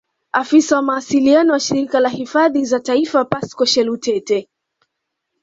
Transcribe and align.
Afisa 0.31 0.75
wa 0.75 0.81
mawasiliano 0.81 1.53
wa 1.53 1.59
Shirika 1.59 1.99
la 1.99 2.09
Hifadhi 2.09 2.65
za 2.65 2.79
Taifa 2.79 3.25
Pascal 3.25 3.67
Shelutete 3.67 4.49